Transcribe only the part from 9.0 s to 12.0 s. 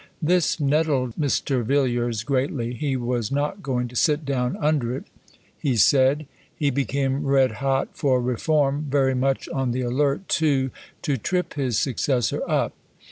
much on the alert, too, to trip his